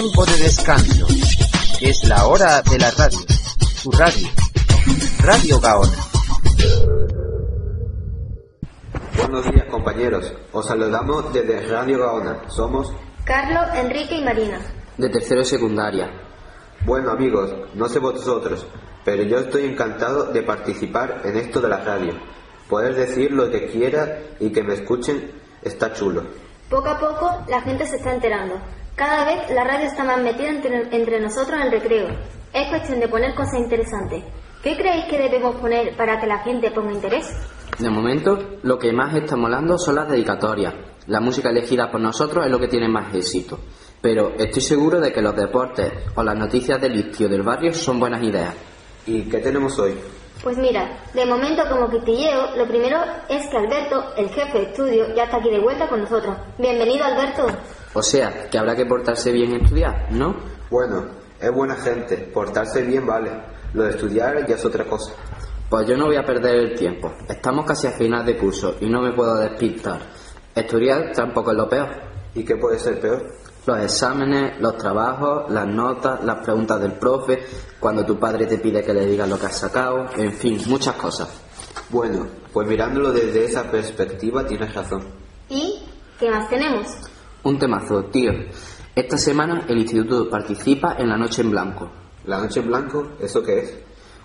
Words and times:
tiempo 0.00 0.24
de 0.26 0.36
descanso. 0.36 1.06
Es 1.80 2.08
la 2.08 2.24
hora 2.26 2.62
de 2.62 2.78
la 2.78 2.88
radio. 2.92 3.18
Tu 3.82 3.90
radio. 3.90 4.28
Radio 5.24 5.58
Gaona. 5.58 5.98
Buenos 9.16 9.50
días 9.50 9.64
compañeros, 9.68 10.32
os 10.52 10.66
saludamos 10.66 11.32
desde 11.32 11.66
Radio 11.66 11.98
Gaona. 11.98 12.48
Somos... 12.48 12.92
Carlos, 13.24 13.76
Enrique 13.76 14.18
y 14.18 14.24
Marina. 14.24 14.60
De 14.96 15.08
tercero 15.08 15.40
de 15.40 15.46
secundaria. 15.46 16.08
Bueno 16.86 17.10
amigos, 17.10 17.52
no 17.74 17.88
sé 17.88 17.98
vosotros, 17.98 18.64
pero 19.04 19.24
yo 19.24 19.38
estoy 19.38 19.64
encantado 19.64 20.26
de 20.26 20.44
participar 20.44 21.22
en 21.24 21.38
esto 21.38 21.60
de 21.60 21.70
la 21.70 21.78
radio. 21.78 22.12
Poder 22.68 22.94
decir 22.94 23.32
lo 23.32 23.50
que 23.50 23.66
quiera 23.66 24.20
y 24.38 24.52
que 24.52 24.62
me 24.62 24.74
escuchen 24.74 25.32
está 25.60 25.92
chulo. 25.92 26.22
Poco 26.70 26.88
a 26.88 27.00
poco 27.00 27.44
la 27.48 27.60
gente 27.62 27.84
se 27.84 27.96
está 27.96 28.14
enterando. 28.14 28.60
Cada 28.98 29.24
vez 29.24 29.48
la 29.54 29.62
radio 29.62 29.86
está 29.86 30.02
más 30.02 30.20
metida 30.20 30.48
entre, 30.48 30.88
entre 30.90 31.20
nosotros 31.20 31.52
en 31.54 31.66
el 31.68 31.70
recreo. 31.70 32.08
Es 32.52 32.68
cuestión 32.68 32.98
de 32.98 33.06
poner 33.06 33.32
cosas 33.32 33.60
interesantes. 33.60 34.24
¿Qué 34.60 34.76
creéis 34.76 35.04
que 35.04 35.16
debemos 35.16 35.54
poner 35.54 35.96
para 35.96 36.18
que 36.18 36.26
la 36.26 36.38
gente 36.40 36.72
ponga 36.72 36.90
interés? 36.90 37.32
De 37.78 37.88
momento, 37.90 38.36
lo 38.64 38.76
que 38.76 38.92
más 38.92 39.14
está 39.14 39.36
molando 39.36 39.78
son 39.78 39.94
las 39.94 40.08
dedicatorias. 40.08 40.74
La 41.06 41.20
música 41.20 41.50
elegida 41.50 41.88
por 41.92 42.00
nosotros 42.00 42.44
es 42.44 42.50
lo 42.50 42.58
que 42.58 42.66
tiene 42.66 42.88
más 42.88 43.14
éxito. 43.14 43.60
Pero 44.02 44.32
estoy 44.36 44.62
seguro 44.62 44.98
de 44.98 45.12
que 45.12 45.22
los 45.22 45.36
deportes 45.36 45.92
o 46.16 46.24
las 46.24 46.34
noticias 46.34 46.80
del 46.80 46.96
istio 46.96 47.28
del 47.28 47.42
barrio 47.42 47.72
son 47.72 48.00
buenas 48.00 48.20
ideas. 48.24 48.52
¿Y 49.06 49.22
qué 49.28 49.38
tenemos 49.38 49.78
hoy? 49.78 49.94
Pues 50.42 50.58
mira, 50.58 51.04
de 51.14 51.24
momento 51.24 51.62
como 51.70 51.88
quitilleo, 51.88 52.56
lo 52.56 52.66
primero 52.66 52.98
es 53.28 53.46
que 53.48 53.56
Alberto, 53.58 54.12
el 54.16 54.28
jefe 54.28 54.58
de 54.58 54.64
estudio, 54.64 55.14
ya 55.14 55.22
está 55.24 55.36
aquí 55.36 55.50
de 55.50 55.60
vuelta 55.60 55.88
con 55.88 56.00
nosotros. 56.00 56.36
Bienvenido 56.58 57.04
Alberto. 57.04 57.46
O 57.98 58.02
sea, 58.02 58.48
que 58.48 58.56
habrá 58.56 58.76
que 58.76 58.86
portarse 58.86 59.32
bien 59.32 59.50
y 59.50 59.56
estudiar, 59.56 60.12
¿no? 60.12 60.36
Bueno, 60.70 61.04
es 61.40 61.52
buena 61.52 61.74
gente, 61.74 62.16
portarse 62.32 62.82
bien 62.82 63.04
vale. 63.04 63.28
Lo 63.74 63.82
de 63.82 63.90
estudiar 63.90 64.46
ya 64.46 64.54
es 64.54 64.64
otra 64.64 64.84
cosa. 64.84 65.14
Pues 65.68 65.84
yo 65.88 65.96
no 65.96 66.06
voy 66.06 66.14
a 66.14 66.24
perder 66.24 66.54
el 66.54 66.78
tiempo. 66.78 67.12
Estamos 67.28 67.66
casi 67.66 67.88
a 67.88 67.90
final 67.90 68.24
de 68.24 68.38
curso 68.38 68.76
y 68.80 68.88
no 68.88 69.02
me 69.02 69.10
puedo 69.14 69.34
despistar. 69.34 70.00
Estudiar 70.54 71.10
tampoco 71.12 71.50
es 71.50 71.56
lo 71.56 71.68
peor. 71.68 71.88
¿Y 72.36 72.44
qué 72.44 72.54
puede 72.54 72.78
ser 72.78 73.00
peor? 73.00 73.34
Los 73.66 73.80
exámenes, 73.80 74.60
los 74.60 74.76
trabajos, 74.76 75.50
las 75.50 75.66
notas, 75.66 76.22
las 76.22 76.36
preguntas 76.44 76.80
del 76.80 76.92
profe, 76.92 77.42
cuando 77.80 78.06
tu 78.06 78.16
padre 78.16 78.46
te 78.46 78.58
pide 78.58 78.84
que 78.84 78.94
le 78.94 79.06
digas 79.06 79.28
lo 79.28 79.40
que 79.40 79.46
has 79.46 79.58
sacado, 79.58 80.06
en 80.16 80.32
fin, 80.34 80.60
muchas 80.68 80.94
cosas. 80.94 81.28
Bueno, 81.90 82.28
pues 82.52 82.68
mirándolo 82.68 83.10
desde 83.10 83.46
esa 83.46 83.68
perspectiva 83.68 84.46
tienes 84.46 84.72
razón. 84.72 85.02
¿Y 85.48 85.82
qué 86.20 86.30
más 86.30 86.48
tenemos? 86.48 86.86
Un 87.48 87.58
temazo, 87.58 88.04
tío. 88.12 88.30
Esta 88.94 89.16
semana 89.16 89.64
el 89.66 89.78
instituto 89.78 90.28
participa 90.28 90.96
en 90.98 91.08
la 91.08 91.16
Noche 91.16 91.40
en 91.40 91.50
Blanco. 91.50 91.90
¿La 92.26 92.42
noche 92.42 92.60
en 92.60 92.66
blanco? 92.66 93.12
¿Eso 93.18 93.42
qué 93.42 93.60
es? 93.60 93.78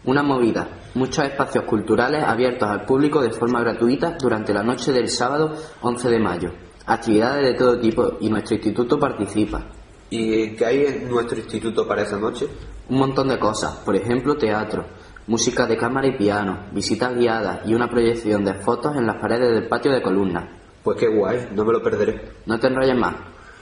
Una 0.03 0.21
movida, 0.21 0.67
muchos 0.95 1.23
espacios 1.23 1.63
culturales 1.63 2.21
abiertos 2.21 2.67
al 2.67 2.83
público 2.85 3.21
de 3.21 3.31
forma 3.31 3.61
gratuita 3.61 4.17
durante 4.19 4.53
la 4.53 4.61
noche 4.61 4.91
del 4.91 5.07
sábado 5.07 5.55
11 5.79 6.09
de 6.09 6.19
mayo. 6.19 6.51
Actividades 6.85 7.45
de 7.45 7.53
todo 7.53 7.79
tipo 7.79 8.17
y 8.19 8.29
nuestro 8.29 8.55
instituto 8.55 8.99
participa. 8.99 9.67
¿Y 10.09 10.49
qué 10.57 10.65
hay 10.65 10.85
en 10.85 11.09
nuestro 11.09 11.37
instituto 11.37 11.87
para 11.87 12.01
esa 12.01 12.19
noche? 12.19 12.45
Un 12.89 12.97
montón 12.97 13.29
de 13.29 13.39
cosas, 13.39 13.77
por 13.85 13.95
ejemplo 13.95 14.35
teatro, 14.35 14.85
música 15.27 15.65
de 15.65 15.77
cámara 15.77 16.07
y 16.07 16.17
piano, 16.17 16.65
visitas 16.73 17.15
guiadas 17.15 17.61
y 17.65 17.73
una 17.73 17.89
proyección 17.89 18.43
de 18.43 18.55
fotos 18.55 18.97
en 18.97 19.07
las 19.07 19.15
paredes 19.15 19.49
del 19.53 19.69
patio 19.69 19.93
de 19.93 20.01
columnas. 20.01 20.62
Pues 20.83 20.97
qué 20.97 21.07
guay, 21.07 21.47
no 21.53 21.63
me 21.63 21.71
lo 21.73 21.81
perderé. 21.81 22.33
No 22.45 22.59
te 22.59 22.67
enrolles 22.67 22.97
más, 22.97 23.15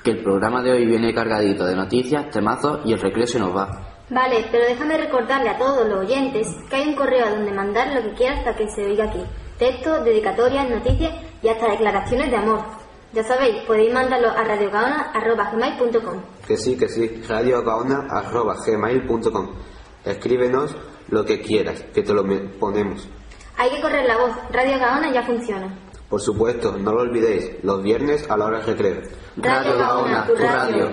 que 0.04 0.12
el 0.12 0.24
programa 0.24 0.62
de 0.64 0.72
hoy 0.72 0.86
viene 0.86 1.14
cargadito 1.14 1.66
de 1.66 1.76
noticias, 1.76 2.30
temazos 2.32 2.80
y 2.86 2.94
el 2.94 3.00
recreo 3.00 3.28
se 3.28 3.40
nos 3.40 3.56
va. 3.56 3.88
Vale, 4.10 4.48
pero 4.52 4.66
déjame 4.66 4.98
recordarle 4.98 5.50
a 5.50 5.58
todos 5.58 5.88
los 5.88 6.00
oyentes 6.00 6.48
que 6.70 6.76
hay 6.76 6.90
un 6.90 6.96
correo 6.96 7.26
a 7.26 7.30
donde 7.30 7.54
mandar 7.54 7.94
lo 7.94 8.02
que 8.02 8.14
quieras 8.16 8.44
para 8.44 8.58
que 8.58 8.70
se 8.70 8.86
oiga 8.86 9.06
aquí. 9.06 9.24
Textos, 9.58 10.04
dedicatorias, 10.04 10.70
noticias 10.70 11.14
y 11.42 11.48
hasta 11.48 11.72
declaraciones 11.72 12.30
de 12.30 12.36
amor. 12.38 12.60
Ya 13.14 13.24
sabéis, 13.24 13.64
podéis 13.68 13.94
mandarlo 13.94 14.30
a 14.30 14.44
radiogaona.gmail.com 14.44 16.22
Que 16.48 16.58
sí, 16.58 16.76
que 16.78 16.90
sí, 16.90 17.22
radiogaona.gmail.com 17.28 19.50
Escríbenos 20.04 20.76
lo 21.10 21.24
que 21.24 21.40
quieras, 21.42 21.84
que 21.94 22.02
te 22.02 22.12
lo 22.14 22.24
ponemos. 22.60 23.08
Hay 23.58 23.70
que 23.70 23.80
correr 23.82 24.06
la 24.08 24.18
voz. 24.18 24.32
Radio 24.52 24.80
Gaona 24.80 25.14
ya 25.14 25.22
funciona. 25.24 25.68
Por 26.12 26.20
supuesto, 26.20 26.78
no 26.78 26.92
lo 26.92 27.04
olvidéis, 27.04 27.64
los 27.64 27.82
viernes 27.82 28.30
a 28.30 28.36
la 28.36 28.46
hora 28.46 28.58
del 28.58 28.68
recreo. 28.68 29.02
Radio 29.38 29.78
Gaona, 29.78 30.28
tu 30.28 30.36
radio. 30.36 30.90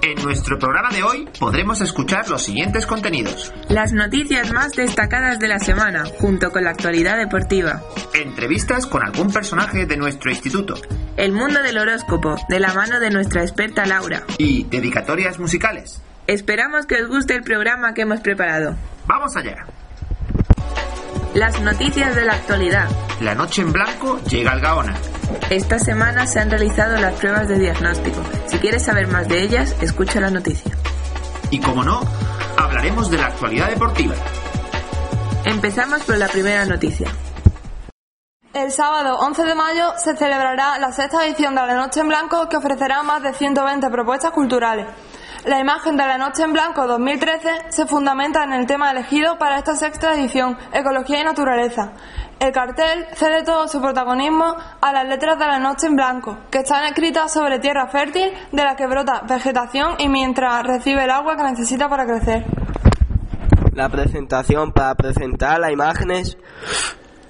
En 0.00 0.22
nuestro 0.24 0.58
programa 0.58 0.88
de 0.88 1.02
hoy 1.02 1.28
podremos 1.38 1.82
escuchar 1.82 2.30
los 2.30 2.40
siguientes 2.40 2.86
contenidos. 2.86 3.52
Las 3.68 3.92
noticias 3.92 4.50
más 4.54 4.72
destacadas 4.72 5.38
de 5.38 5.48
la 5.48 5.58
semana, 5.58 6.04
junto 6.18 6.50
con 6.50 6.64
la 6.64 6.70
actualidad 6.70 7.18
deportiva. 7.18 7.82
Entrevistas 8.14 8.86
con 8.86 9.04
algún 9.04 9.30
personaje 9.30 9.84
de 9.84 9.98
nuestro 9.98 10.30
instituto. 10.30 10.76
El 11.18 11.32
mundo 11.32 11.62
del 11.62 11.76
horóscopo, 11.76 12.36
de 12.48 12.58
la 12.58 12.72
mano 12.72 13.00
de 13.00 13.10
nuestra 13.10 13.42
experta 13.42 13.84
Laura. 13.84 14.22
Y 14.38 14.64
dedicatorias 14.64 15.38
musicales. 15.38 16.02
Esperamos 16.26 16.86
que 16.86 17.02
os 17.02 17.08
guste 17.10 17.34
el 17.34 17.42
programa 17.42 17.92
que 17.92 18.02
hemos 18.02 18.20
preparado. 18.20 18.76
¡Vamos 19.06 19.36
allá! 19.36 19.66
Las 21.34 21.60
noticias 21.60 22.16
de 22.16 22.24
la 22.24 22.32
actualidad. 22.32 22.88
La 23.20 23.36
noche 23.36 23.62
en 23.62 23.72
blanco 23.72 24.18
llega 24.24 24.50
al 24.50 24.60
Gaona. 24.60 24.96
Esta 25.48 25.78
semana 25.78 26.26
se 26.26 26.40
han 26.40 26.50
realizado 26.50 26.96
las 26.96 27.14
pruebas 27.14 27.46
de 27.46 27.56
diagnóstico. 27.56 28.20
Si 28.48 28.58
quieres 28.58 28.84
saber 28.84 29.06
más 29.06 29.28
de 29.28 29.40
ellas, 29.40 29.76
escucha 29.80 30.20
la 30.20 30.30
noticia. 30.30 30.72
Y 31.52 31.60
como 31.60 31.84
no, 31.84 32.00
hablaremos 32.56 33.12
de 33.12 33.18
la 33.18 33.26
actualidad 33.26 33.68
deportiva. 33.68 34.14
Empezamos 35.44 36.02
por 36.02 36.18
la 36.18 36.26
primera 36.26 36.64
noticia. 36.64 37.06
El 38.52 38.72
sábado 38.72 39.20
11 39.20 39.44
de 39.44 39.54
mayo 39.54 39.92
se 39.98 40.16
celebrará 40.16 40.80
la 40.80 40.90
sexta 40.90 41.24
edición 41.24 41.54
de 41.54 41.64
la 41.64 41.74
Noche 41.74 42.00
en 42.00 42.08
Blanco 42.08 42.48
que 42.48 42.56
ofrecerá 42.56 43.04
más 43.04 43.22
de 43.22 43.32
120 43.32 43.88
propuestas 43.88 44.32
culturales. 44.32 44.86
La 45.46 45.58
imagen 45.58 45.96
de 45.96 46.06
la 46.06 46.18
Noche 46.18 46.42
en 46.42 46.52
Blanco 46.52 46.86
2013 46.86 47.48
se 47.70 47.86
fundamenta 47.86 48.44
en 48.44 48.52
el 48.52 48.66
tema 48.66 48.90
elegido 48.90 49.38
para 49.38 49.56
esta 49.56 49.74
sexta 49.74 50.12
edición, 50.12 50.58
Ecología 50.70 51.22
y 51.22 51.24
Naturaleza. 51.24 51.92
El 52.38 52.52
cartel 52.52 53.06
cede 53.14 53.42
todo 53.42 53.66
su 53.66 53.80
protagonismo 53.80 54.54
a 54.82 54.92
las 54.92 55.08
letras 55.08 55.38
de 55.38 55.46
la 55.46 55.58
Noche 55.58 55.86
en 55.86 55.96
Blanco, 55.96 56.36
que 56.50 56.58
están 56.58 56.84
escritas 56.84 57.32
sobre 57.32 57.58
tierra 57.58 57.88
fértil 57.88 58.30
de 58.52 58.62
la 58.62 58.76
que 58.76 58.86
brota 58.86 59.22
vegetación 59.26 59.94
y 59.98 60.10
mientras 60.10 60.62
recibe 60.62 61.04
el 61.04 61.10
agua 61.10 61.36
que 61.36 61.42
necesita 61.44 61.88
para 61.88 62.04
crecer. 62.04 62.44
La 63.72 63.88
presentación 63.88 64.72
para 64.72 64.94
presentar 64.94 65.58
las 65.58 65.72
imágenes 65.72 66.36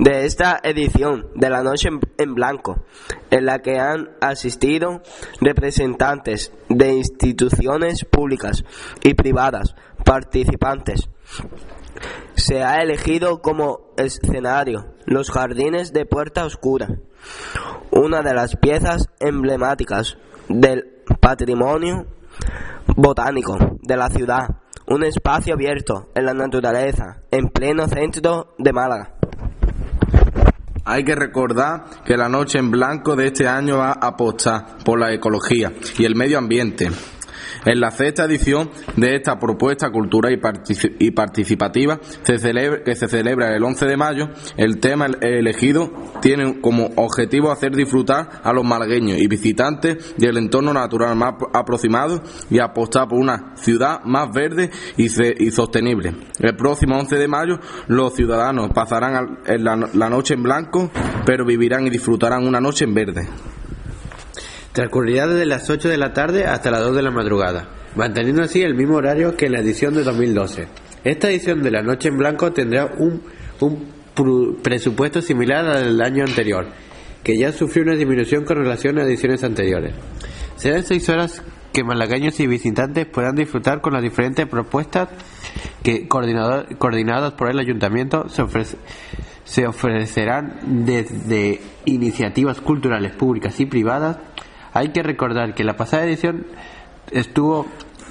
de 0.01 0.25
esta 0.25 0.59
edición 0.63 1.29
de 1.35 1.51
la 1.51 1.63
Noche 1.63 1.91
en- 2.17 2.35
Blanco, 2.35 2.83
en 3.31 3.45
la 3.45 3.59
que 3.59 3.79
han 3.79 4.09
asistido 4.23 5.03
representantes 5.43 6.53
de 6.71 6.95
instituciones 6.95 8.07
públicas 8.07 8.65
y 9.03 9.13
privadas 9.13 9.75
participantes. 10.05 11.09
Se 12.35 12.65
ha 12.65 12.81
elegido 12.83 13.43
como 13.43 13.93
escenario 13.99 14.87
los 15.05 15.31
jardines 15.31 15.93
de 15.93 16.07
Puerta 16.07 16.47
Oscura, 16.47 16.89
una 17.91 18.23
de 18.23 18.33
las 18.33 18.57
piezas 18.57 19.11
emblemáticas 19.21 20.17
del 20.49 21.03
patrimonio 21.21 22.07
botánico 22.97 23.59
de 23.83 23.97
la 23.99 24.09
ciudad, 24.09 24.49
un 24.87 25.05
espacio 25.05 25.53
abierto 25.53 26.09
en 26.15 26.25
la 26.25 26.33
naturaleza, 26.33 27.21
en 27.31 27.49
pleno 27.49 27.87
centro 27.87 28.55
de 28.57 28.73
Málaga. 28.73 29.20
Hay 30.85 31.05
que 31.05 31.15
recordar 31.15 31.85
que 32.05 32.17
la 32.17 32.29
Noche 32.29 32.59
en 32.59 32.71
Blanco 32.71 33.15
de 33.17 33.27
este 33.27 33.47
año 33.47 33.79
va 33.79 33.91
a 33.91 34.09
apostar 34.09 34.79
por 34.85 34.99
la 34.99 35.13
ecología 35.13 35.73
y 35.99 36.05
el 36.05 36.15
medio 36.15 36.39
ambiente. 36.39 36.91
En 37.65 37.81
la 37.81 37.91
sexta 37.91 38.25
edición 38.25 38.71
de 38.97 39.17
esta 39.17 39.39
propuesta 39.39 39.91
cultural 39.91 40.33
y, 40.33 41.11
participativa 41.11 42.01
que 42.25 42.95
se 42.95 43.09
celebra 43.09 43.55
el 43.55 43.63
11 43.63 43.87
de 43.87 43.97
mayo, 43.97 44.29
el 44.57 44.81
tema 44.81 45.07
elegido 45.21 45.93
tiene 46.21 46.61
como 46.61 46.91
objetivo 46.97 47.51
hacer 47.51 47.75
disfrutar 47.75 48.41
a 48.43 48.53
los 48.53 48.65
malagueños 48.65 49.19
y 49.19 49.27
visitantes 49.27 50.15
del 50.17 50.39
entorno 50.39 50.73
natural 50.73 51.17
más 51.17 51.35
aproximado 51.53 52.23
y 52.51 52.59
apostar 52.59 53.09
por 53.09 53.19
una 53.19 53.57
ciudad 53.57 54.03
más 54.05 54.31
verde 54.33 54.71
y, 54.97 55.09
sostenible. 55.51 56.15
El 56.39 56.57
próximo 56.57 56.99
11 56.99 57.17
de 57.17 57.29
mayo 57.29 57.61
los 57.89 58.15
ciudadanos 58.15 58.71
pasarán 58.75 59.41
la 59.47 60.09
noche 60.09 60.35
en 60.35 60.43
blanco, 60.43 60.91
pero 61.25 61.45
vivirán 61.45 61.87
y 61.87 61.91
disfrutarán 61.91 62.47
una 62.47 62.61
noche 62.61 62.85
en 62.85 62.95
verde. 62.95 63.29
Transcurrirá 64.81 65.27
desde 65.27 65.45
las 65.45 65.69
8 65.69 65.91
de 65.91 65.99
la 65.99 66.15
tarde 66.15 66.47
hasta 66.47 66.71
las 66.71 66.81
2 66.81 66.97
de 66.97 67.03
la 67.03 67.11
madrugada, 67.11 67.69
manteniendo 67.97 68.43
así 68.43 68.63
el 68.63 68.75
mismo 68.75 68.97
horario 68.97 69.37
que 69.37 69.45
en 69.45 69.53
la 69.53 69.61
edición 69.61 69.93
de 69.93 70.03
2012. 70.03 70.69
Esta 71.05 71.29
edición 71.29 71.63
de 71.63 71.71
la 71.71 71.83
Noche 71.83 72.09
en 72.09 72.17
Blanco 72.17 72.51
tendrá 72.55 72.87
un, 72.97 73.21
presupuesto 74.63 75.21
similar 75.21 75.67
al 75.67 75.85
del 75.85 76.01
año 76.01 76.25
anterior, 76.25 76.67
que 77.23 77.37
ya 77.37 77.53
sufrió 77.53 77.83
una 77.83 77.95
disminución 77.95 78.47
con 78.47 78.57
relación 78.57 78.99
a 78.99 79.03
ediciones 79.03 79.45
anteriores. 79.45 79.93
Serán 80.57 80.83
seis 80.83 81.07
horas 81.11 81.43
que 81.75 81.85
malagueños 81.85 82.41
y 82.41 82.47
visitantes 82.47 83.05
puedan 83.05 83.35
disfrutar 83.35 83.83
con 83.83 83.93
las 83.93 84.03
diferentes 84.03 84.47
propuestas 84.47 85.11
que 85.83 86.09
coordinadas 86.09 87.33
por 87.35 87.51
el 87.51 87.59
ayuntamiento 87.59 88.31
se, 88.31 88.45
se 89.45 89.67
ofrecerán 89.67 90.87
desde 90.87 91.61
iniciativas 91.85 92.63
culturales 92.63 93.13
públicas 93.13 93.61
y 93.61 93.67
privadas 93.67 94.17
hay 94.73 94.91
que 94.91 95.03
recordar 95.03 95.55
que 95.55 95.65
la 95.65 95.77
pasada 95.77 96.05
edición 96.05 96.47
estuvo, 97.11 97.67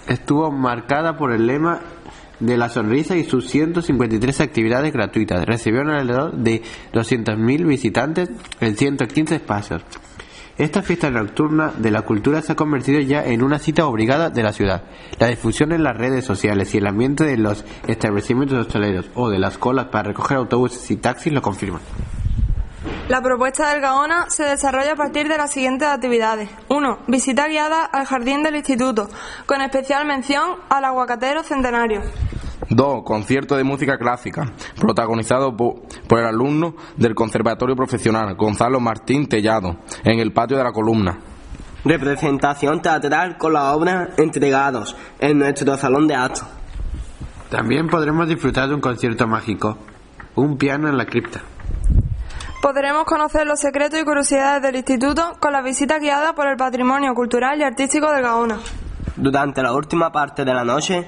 estuvo 0.07 0.51
marcada 0.51 1.17
por 1.17 1.31
el 1.31 1.47
lema 1.47 1.81
de 2.39 2.57
la 2.57 2.69
sonrisa 2.69 3.15
y 3.17 3.23
sus 3.23 3.49
153 3.49 4.41
actividades 4.41 4.93
gratuitas. 4.93 5.45
Recibieron 5.45 5.89
alrededor 5.89 6.35
de 6.35 6.61
200.000 6.93 7.67
visitantes 7.67 8.29
en 8.59 8.75
115 8.75 9.35
espacios. 9.35 9.83
Esta 10.57 10.81
fiesta 10.81 11.09
nocturna 11.09 11.71
de 11.77 11.89
la 11.89 12.01
cultura 12.01 12.41
se 12.41 12.51
ha 12.51 12.55
convertido 12.55 12.99
ya 12.99 13.25
en 13.25 13.43
una 13.43 13.59
cita 13.59 13.87
obligada 13.87 14.29
de 14.29 14.43
la 14.43 14.51
ciudad. 14.51 14.83
La 15.17 15.27
difusión 15.27 15.71
en 15.71 15.83
las 15.83 15.95
redes 15.95 16.25
sociales 16.25 16.75
y 16.75 16.79
el 16.79 16.87
ambiente 16.87 17.23
de 17.23 17.37
los 17.37 17.63
establecimientos 17.87 18.67
hosteleros 18.67 19.09
o 19.15 19.29
de 19.29 19.39
las 19.39 19.57
colas 19.57 19.85
para 19.85 20.09
recoger 20.09 20.35
autobuses 20.35 20.91
y 20.91 20.97
taxis 20.97 21.31
lo 21.31 21.41
confirman. 21.41 21.81
La 23.09 23.23
propuesta 23.23 23.71
del 23.71 23.81
Gaona 23.81 24.29
se 24.29 24.43
desarrolla 24.43 24.91
a 24.91 24.95
partir 24.95 25.27
de 25.27 25.35
las 25.35 25.51
siguientes 25.51 25.87
actividades. 25.87 26.47
1. 26.67 26.99
Visita 27.07 27.47
guiada 27.47 27.83
al 27.85 28.05
jardín 28.05 28.43
del 28.43 28.55
instituto, 28.55 29.09
con 29.47 29.63
especial 29.63 30.05
mención 30.05 30.57
al 30.69 30.85
aguacatero 30.85 31.41
centenario. 31.41 32.03
2. 32.69 33.03
Concierto 33.03 33.57
de 33.57 33.63
música 33.63 33.97
clásica, 33.97 34.53
protagonizado 34.79 35.57
por, 35.57 35.81
por, 36.07 36.19
el 36.19 36.25
alumno 36.27 36.75
del 36.97 37.15
Conservatorio 37.15 37.75
Profesional, 37.75 38.35
Gonzalo 38.35 38.79
Martín 38.79 39.27
Tellado, 39.27 39.77
en 40.03 40.19
el 40.19 40.31
patio 40.31 40.57
de 40.57 40.63
la 40.63 40.71
columna. 40.71 41.17
Representación 41.83 42.79
teatral 42.79 43.39
con 43.39 43.53
la 43.53 43.73
obra 43.73 44.09
Entregados, 44.17 44.95
en 45.17 45.39
nuestro 45.39 45.75
salón 45.77 46.05
de 46.07 46.13
actos. 46.13 46.45
También 47.49 47.87
podremos 47.87 48.27
disfrutar 48.27 48.69
de 48.69 48.75
un 48.75 48.81
concierto 48.81 49.25
mágico, 49.25 49.79
un 50.35 50.59
piano 50.59 50.87
en 50.87 50.95
la 50.95 51.07
cripta. 51.07 51.41
Podremos 52.61 53.05
conocer 53.05 53.47
los 53.47 53.61
secretos 53.61 53.97
y 54.01 54.03
curiosidades 54.03 54.61
del 54.61 54.75
instituto 54.75 55.37
con 55.39 55.53
la 55.53 55.61
visita 55.61 55.97
guiada 55.97 56.33
por 56.33 56.45
el 56.45 56.57
patrimonio 56.57 57.13
cultural 57.13 57.57
y 57.57 57.63
artístico 57.63 58.11
de 58.11 58.21
Gaona. 58.21 58.59
Durante 59.15 59.63
la 59.63 59.73
última 59.73 60.11
parte 60.11 60.43
de 60.43 60.53
la 60.53 60.65
noche 60.65 61.07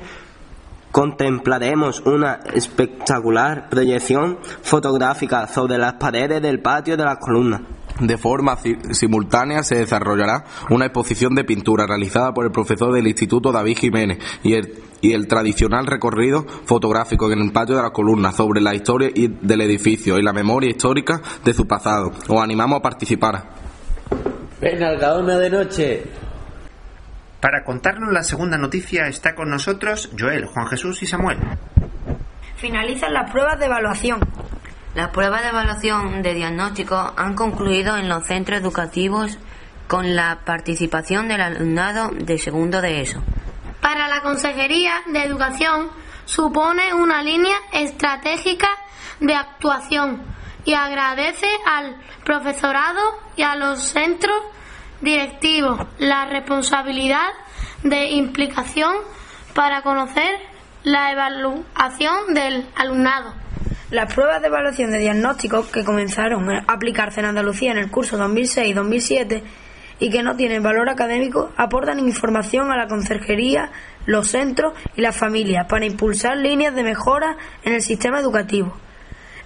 contemplaremos 0.94 2.00
una 2.02 2.40
espectacular 2.54 3.68
proyección 3.70 4.40
fotográfica 4.62 5.46
sobre 5.48 5.78
las 5.78 5.94
paredes 5.94 6.42
del 6.42 6.62
patio 6.62 6.96
de 6.96 7.04
las 7.04 7.18
columnas. 7.18 7.62
De 8.02 8.18
forma 8.18 8.58
simultánea 8.92 9.62
se 9.62 9.76
desarrollará 9.76 10.44
una 10.72 10.86
exposición 10.86 11.36
de 11.36 11.44
pintura 11.44 11.86
realizada 11.86 12.34
por 12.34 12.46
el 12.46 12.52
profesor 12.52 12.92
del 12.92 13.08
Instituto 13.08 13.52
David 13.52 13.78
Jiménez 13.78 14.18
y 14.42 14.54
el, 14.56 14.74
y 15.02 15.14
el 15.14 15.28
tradicional 15.28 15.86
recorrido 15.86 16.46
fotográfico 16.66 17.32
en 17.32 17.40
el 17.40 17.52
patio 17.52 17.76
de 17.76 17.84
la 17.84 17.92
columna 17.92 18.32
sobre 18.32 18.60
la 18.60 18.74
historia 18.74 19.12
del 19.14 19.62
edificio 19.62 20.18
y 20.18 20.24
la 20.24 20.34
memoria 20.34 20.72
histórica 20.72 21.22
de 21.46 21.54
su 21.54 21.68
pasado. 21.68 22.12
Os 22.28 22.42
animamos 22.42 22.80
a 22.80 22.82
participar. 22.82 23.44
Ven 24.60 24.82
al 24.84 25.00
de 25.00 25.50
noche. 25.52 26.04
Para 27.40 27.64
contarnos 27.64 28.12
la 28.12 28.24
segunda 28.24 28.58
noticia 28.58 29.08
está 29.08 29.36
con 29.36 29.50
nosotros 29.50 30.10
Joel, 30.18 30.46
Juan 30.46 30.66
Jesús 30.68 31.04
y 31.04 31.06
Samuel. 31.06 31.38
Finalizan 32.56 33.14
las 33.14 33.32
pruebas 33.32 33.60
de 33.60 33.66
evaluación. 33.66 34.20
Las 34.94 35.10
pruebas 35.12 35.42
de 35.42 35.50
evaluación 35.50 36.22
de 36.22 36.34
diagnóstico 36.34 37.14
han 37.16 37.34
concluido 37.34 37.96
en 37.96 38.10
los 38.10 38.26
centros 38.26 38.60
educativos 38.60 39.38
con 39.88 40.18
la 40.18 40.40
participación 40.44 41.30
del 41.30 41.40
alumnado 41.40 42.10
de 42.14 42.38
segundo 42.38 42.82
de 42.82 43.02
ESO. 43.02 43.22
Para 43.80 44.10
la 44.10 44.22
Consejería 44.22 45.02
de 45.08 45.24
Educación 45.24 45.90
supone 46.26 46.94
una 46.94 47.24
línea 47.24 47.56
estratégica 47.72 48.68
de 49.22 49.34
actuación 49.34 50.22
y 50.66 50.74
agradece 50.74 51.48
al 51.66 51.96
profesorado 52.26 53.02
y 53.38 53.44
a 53.44 53.56
los 53.56 53.82
centros 53.82 54.42
directivos 55.00 55.80
la 56.00 56.26
responsabilidad 56.26 57.30
de 57.84 58.12
implicación 58.12 58.94
para 59.56 59.84
conocer 59.84 60.32
la 60.84 61.12
evaluación 61.12 62.34
del 62.34 62.68
alumnado. 62.76 63.41
Las 63.92 64.14
pruebas 64.14 64.40
de 64.42 64.48
evaluación 64.48 64.90
de 64.92 65.00
diagnóstico 65.00 65.70
que 65.70 65.84
comenzaron 65.84 66.50
a 66.50 66.64
aplicarse 66.66 67.20
en 67.20 67.26
Andalucía 67.26 67.72
en 67.72 67.78
el 67.78 67.92
curso 67.92 68.18
2006-2007 68.18 69.44
y 70.00 70.10
que 70.10 70.24
no 70.24 70.38
tienen 70.38 70.64
valor 70.64 70.90
académico 70.90 71.52
aportan 71.58 72.00
información 72.00 72.72
a 72.72 72.78
la 72.78 72.88
conserjería, 72.88 73.70
los 74.06 74.30
centros 74.30 74.76
y 74.96 75.02
las 75.02 75.18
familias 75.18 75.68
para 75.68 75.86
impulsar 75.86 76.38
líneas 76.38 76.74
de 76.74 76.84
mejora 76.84 77.36
en 77.66 77.74
el 77.74 77.82
sistema 77.82 78.22
educativo. 78.22 78.78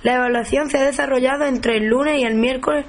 La 0.04 0.14
evaluación 0.14 0.70
se 0.70 0.78
ha 0.78 0.84
desarrollado 0.84 1.46
entre 1.46 1.78
el 1.78 1.88
lunes 1.88 2.20
y 2.20 2.24
el 2.24 2.36
miércoles, 2.36 2.86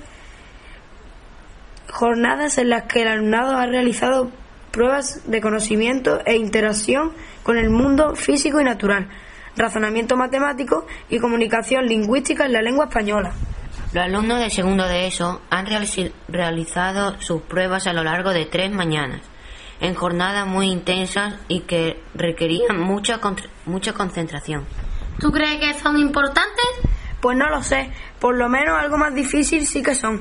jornadas 1.91 2.59
en 2.59 2.69
las 2.69 2.83
que 2.83 3.01
el 3.01 3.09
alumnado 3.09 3.57
ha 3.57 3.65
realizado 3.65 4.31
pruebas 4.73 5.23
de 5.25 5.41
conocimiento 5.41 6.21
e 6.27 6.37
interacción 6.37 7.13
con 7.43 7.57
el 7.57 7.71
mundo 7.71 8.15
físico 8.15 8.61
y 8.61 8.65
natural 8.65 9.09
razonamiento 9.57 10.17
matemático 10.17 10.87
y 11.09 11.19
comunicación 11.19 11.87
lingüística 11.87 12.47
en 12.47 12.53
la 12.53 12.63
lengua 12.63 12.87
española. 12.87 13.33
Los 13.93 14.05
alumnos 14.05 14.41
de 14.41 14.51
segundo 14.51 14.87
de 14.87 15.07
ESO 15.07 15.41
han 15.49 15.67
realizado 16.29 17.21
sus 17.21 17.43
pruebas 17.43 17.87
a 17.87 17.93
lo 17.93 18.05
largo 18.05 18.33
de 18.33 18.45
tres 18.45 18.71
mañanas, 18.71 19.23
en 19.81 19.95
jornadas 19.95 20.47
muy 20.47 20.71
intensas 20.71 21.35
y 21.49 21.61
que 21.61 22.03
requerían 22.15 22.79
mucha, 22.79 23.21
mucha 23.65 23.93
concentración. 23.93 24.65
¿Tú 25.19 25.33
crees 25.33 25.59
que 25.61 25.75
son 25.79 25.99
importantes? 25.99 26.67
Pues 27.21 27.39
no 27.39 27.49
lo 27.49 27.63
sé, 27.63 27.91
por 28.21 28.37
lo 28.37 28.49
menos 28.49 28.79
algo 28.79 28.99
más 28.99 29.15
difícil 29.15 29.67
sí 29.67 29.83
que 29.83 29.95
son, 29.95 30.21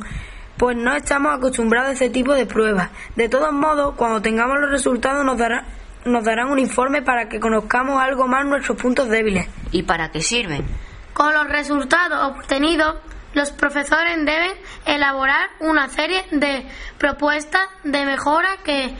pues 0.57 0.77
no 0.77 0.95
estamos 0.95 1.35
acostumbrados 1.35 1.89
a 1.89 1.93
ese 1.93 2.09
tipo 2.09 2.33
de 2.33 2.45
pruebas. 2.45 2.89
De 3.15 3.27
todos 3.27 3.51
modos, 3.51 3.95
cuando 3.95 4.21
tengamos 4.21 4.57
los 4.59 4.71
resultados 4.71 5.25
nos 5.25 5.37
dará 5.37 5.65
nos 6.05 6.23
darán 6.23 6.51
un 6.51 6.59
informe 6.59 7.01
para 7.01 7.27
que 7.27 7.39
conozcamos 7.39 8.01
algo 8.01 8.27
más 8.27 8.45
nuestros 8.45 8.79
puntos 8.79 9.09
débiles. 9.09 9.47
¿Y 9.71 9.83
para 9.83 10.11
qué 10.11 10.21
sirven? 10.21 10.65
Con 11.13 11.33
los 11.33 11.47
resultados 11.47 12.35
obtenidos, 12.35 12.95
los 13.33 13.51
profesores 13.51 14.15
deben 14.17 14.51
elaborar 14.85 15.49
una 15.59 15.89
serie 15.89 16.23
de 16.31 16.65
propuestas 16.97 17.67
de 17.83 18.05
mejora 18.05 18.57
que 18.63 18.95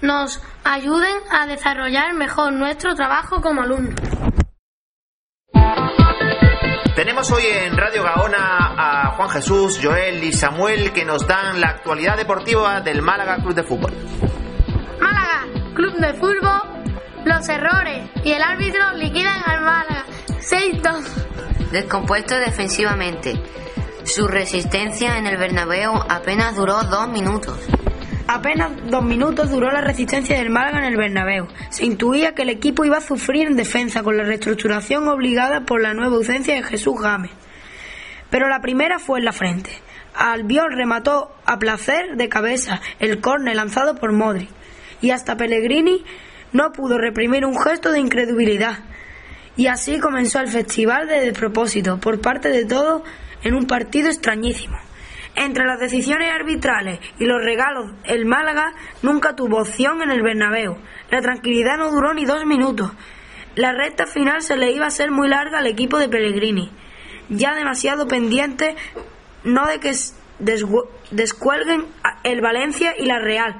nos 0.00 0.40
ayuden 0.64 1.16
a 1.30 1.46
desarrollar 1.46 2.14
mejor 2.14 2.52
nuestro 2.52 2.94
trabajo 2.94 3.40
como 3.40 3.62
alumnos. 3.62 3.94
Tenemos 6.94 7.30
hoy 7.30 7.42
en 7.44 7.76
Radio 7.76 8.02
Gaona 8.04 8.74
a 8.78 9.10
Juan 9.16 9.28
Jesús, 9.28 9.78
Joel 9.82 10.22
y 10.24 10.32
Samuel 10.32 10.92
que 10.92 11.04
nos 11.04 11.26
dan 11.26 11.60
la 11.60 11.68
actualidad 11.68 12.16
deportiva 12.16 12.80
del 12.80 13.02
Málaga 13.02 13.36
Club 13.36 13.54
de 13.54 13.62
Fútbol. 13.62 13.92
Club 15.76 15.92
de 15.98 16.14
fútbol, 16.14 16.62
los 17.26 17.46
errores 17.50 18.08
y 18.24 18.32
el 18.32 18.40
árbitro 18.40 18.94
liquidan 18.94 19.42
al 19.44 19.60
Málaga 19.60 20.06
6-2. 20.40 21.70
Descompuesto 21.70 22.34
defensivamente. 22.34 23.34
Su 24.02 24.26
resistencia 24.26 25.18
en 25.18 25.26
el 25.26 25.36
Bernabéu 25.36 25.92
apenas 26.08 26.56
duró 26.56 26.82
dos 26.84 27.08
minutos. 27.10 27.58
Apenas 28.26 28.70
dos 28.86 29.04
minutos 29.04 29.50
duró 29.50 29.70
la 29.70 29.82
resistencia 29.82 30.38
del 30.38 30.48
Málaga 30.48 30.78
en 30.78 30.84
el 30.84 30.96
Bernabéu. 30.96 31.46
Se 31.68 31.84
intuía 31.84 32.34
que 32.34 32.44
el 32.44 32.48
equipo 32.48 32.86
iba 32.86 32.96
a 32.96 33.02
sufrir 33.02 33.46
en 33.46 33.56
defensa 33.56 34.02
con 34.02 34.16
la 34.16 34.24
reestructuración 34.24 35.06
obligada 35.08 35.66
por 35.66 35.82
la 35.82 35.92
nueva 35.92 36.16
ausencia 36.16 36.54
de 36.54 36.62
Jesús 36.62 36.98
Gámez. 36.98 37.32
Pero 38.30 38.48
la 38.48 38.60
primera 38.60 38.98
fue 38.98 39.18
en 39.18 39.26
la 39.26 39.32
frente. 39.32 39.72
Albiol 40.14 40.72
remató 40.72 41.36
a 41.44 41.58
placer 41.58 42.16
de 42.16 42.30
cabeza 42.30 42.80
el 42.98 43.20
córner 43.20 43.56
lanzado 43.56 43.96
por 43.96 44.12
Modri 44.12 44.48
y 45.00 45.10
hasta 45.10 45.36
Pellegrini 45.36 46.04
no 46.52 46.72
pudo 46.72 46.98
reprimir 46.98 47.44
un 47.44 47.58
gesto 47.58 47.92
de 47.92 48.00
incredulidad. 48.00 48.78
Y 49.56 49.68
así 49.68 49.98
comenzó 49.98 50.40
el 50.40 50.48
festival 50.48 51.08
de 51.08 51.20
despropósito 51.20 51.98
por 51.98 52.20
parte 52.20 52.50
de 52.50 52.64
todos 52.64 53.02
en 53.42 53.54
un 53.54 53.66
partido 53.66 54.08
extrañísimo. 54.08 54.76
Entre 55.34 55.66
las 55.66 55.78
decisiones 55.78 56.30
arbitrales 56.32 56.98
y 57.18 57.26
los 57.26 57.42
regalos, 57.42 57.92
el 58.04 58.24
Málaga 58.24 58.72
nunca 59.02 59.36
tuvo 59.36 59.60
opción 59.60 60.02
en 60.02 60.10
el 60.10 60.22
Bernabéu. 60.22 60.78
La 61.10 61.20
tranquilidad 61.20 61.76
no 61.76 61.90
duró 61.90 62.14
ni 62.14 62.24
dos 62.24 62.44
minutos. 62.46 62.90
La 63.54 63.72
recta 63.72 64.06
final 64.06 64.42
se 64.42 64.56
le 64.56 64.72
iba 64.72 64.86
a 64.86 64.90
ser 64.90 65.10
muy 65.10 65.28
larga 65.28 65.58
al 65.58 65.66
equipo 65.66 65.98
de 65.98 66.08
Pellegrini, 66.08 66.70
ya 67.28 67.54
demasiado 67.54 68.06
pendiente 68.06 68.76
no 69.44 69.66
de 69.66 69.78
que 69.78 69.92
descuelguen 71.10 71.86
el 72.24 72.40
Valencia 72.40 72.94
y 72.98 73.06
la 73.06 73.18
Real, 73.18 73.56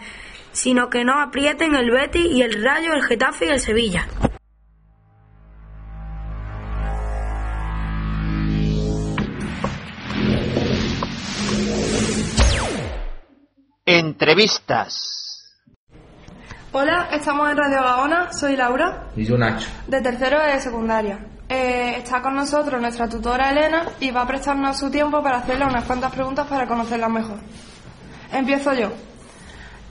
sino 0.56 0.88
que 0.88 1.04
no 1.04 1.20
aprieten 1.20 1.74
el 1.74 1.90
Betis 1.90 2.24
y 2.24 2.40
el 2.40 2.64
Rayo, 2.64 2.94
el 2.94 3.02
Getafe 3.02 3.44
y 3.44 3.48
el 3.50 3.60
Sevilla. 3.60 4.08
Entrevistas. 13.84 15.54
Hola, 16.72 17.08
estamos 17.12 17.50
en 17.50 17.56
Radio 17.56 17.82
Gaona, 17.82 18.32
soy 18.32 18.56
Laura. 18.56 19.10
Y 19.14 19.26
yo 19.26 19.36
Nacho. 19.36 19.68
De 19.86 20.00
tercero 20.00 20.40
de 20.40 20.58
secundaria. 20.58 21.18
Eh, 21.48 21.96
está 21.98 22.22
con 22.22 22.34
nosotros 22.34 22.80
nuestra 22.80 23.08
tutora 23.08 23.50
Elena 23.50 23.84
y 24.00 24.10
va 24.10 24.22
a 24.22 24.26
prestarnos 24.26 24.78
su 24.78 24.90
tiempo 24.90 25.22
para 25.22 25.38
hacerle 25.38 25.66
unas 25.66 25.84
cuantas 25.84 26.12
preguntas 26.12 26.46
para 26.46 26.66
conocerla 26.66 27.10
mejor. 27.10 27.38
Empiezo 28.32 28.72
yo. 28.72 28.90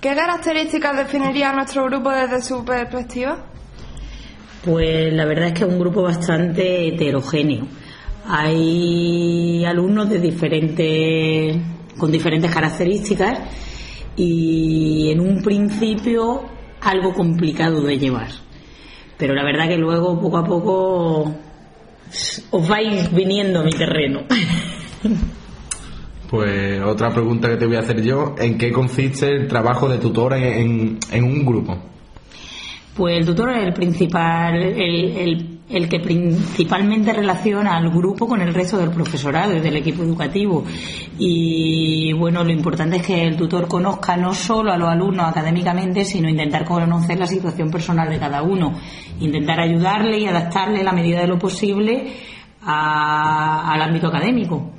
¿Qué 0.06 0.14
características 0.14 0.98
definiría 0.98 1.52
nuestro 1.52 1.86
grupo 1.86 2.12
desde 2.12 2.40
su 2.40 2.64
perspectiva? 2.64 3.44
Pues 4.64 5.12
la 5.12 5.26
verdad 5.26 5.48
es 5.48 5.54
que 5.54 5.64
es 5.64 5.68
un 5.72 5.80
grupo 5.80 6.04
bastante 6.04 6.90
heterogéneo. 6.90 7.66
Hay 8.28 9.66
alumnos 9.66 10.08
de 10.12 10.20
diferentes, 10.20 11.58
con 11.98 12.12
diferentes 12.12 12.54
características 12.54 13.40
y 14.16 15.10
en 15.12 15.22
un 15.22 15.42
principio 15.42 16.44
algo 16.82 17.12
complicado 17.12 17.82
de 17.82 17.98
llevar. 17.98 18.30
Pero 19.18 19.34
la 19.34 19.44
verdad 19.44 19.68
que 19.68 19.78
luego 19.78 20.22
poco 20.22 20.38
a 20.38 20.44
poco 20.44 21.36
os 22.52 22.68
vais 22.68 23.12
viniendo 23.12 23.62
a 23.62 23.64
mi 23.64 23.72
terreno. 23.72 24.22
Pues 26.30 26.82
otra 26.82 27.10
pregunta 27.12 27.50
que 27.50 27.58
te 27.58 27.66
voy 27.66 27.76
a 27.76 27.80
hacer 27.80 28.02
yo, 28.02 28.36
¿en 28.38 28.58
qué 28.58 28.72
consiste 28.72 29.30
el 29.30 29.48
trabajo 29.48 29.88
de 29.88 30.00
tutor 30.00 30.34
en, 30.34 30.98
en 31.12 31.24
un 31.24 31.46
grupo? 31.46 31.78
Pues 32.96 33.18
el 33.18 33.26
tutor 33.26 33.52
es 33.52 33.64
el 33.64 33.74
principal, 33.74 34.56
el, 34.56 35.60
el, 35.70 35.90
que 35.90 36.00
principalmente 36.00 37.12
relaciona 37.12 37.76
al 37.76 37.90
grupo 37.90 38.26
con 38.26 38.42
el 38.42 38.54
resto 38.54 38.78
del 38.78 38.90
profesorado 38.90 39.54
y 39.54 39.60
del 39.60 39.76
equipo 39.76 40.02
educativo. 40.02 40.64
Y 41.20 42.14
bueno, 42.14 42.46
lo 42.46 42.52
importante 42.52 42.98
es 42.98 43.06
que 43.06 43.28
el 43.28 43.36
tutor 43.36 43.68
conozca 43.68 44.16
no 44.16 44.34
solo 44.34 44.72
a 44.72 44.78
los 44.78 44.88
alumnos 44.88 45.28
académicamente, 45.28 46.06
sino 46.06 46.30
intentar 46.30 46.64
conocer 46.64 47.20
la 47.20 47.28
situación 47.28 47.70
personal 47.70 48.10
de 48.10 48.18
cada 48.18 48.42
uno, 48.42 48.80
intentar 49.20 49.60
ayudarle 49.60 50.20
y 50.20 50.28
adaptarle 50.28 50.80
a 50.80 50.86
la 50.86 50.94
medida 50.94 51.20
de 51.20 51.28
lo 51.28 51.38
posible 51.38 52.14
al 52.62 53.82
ámbito 53.82 54.08
académico. 54.08 54.72